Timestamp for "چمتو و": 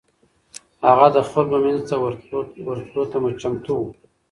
3.41-3.81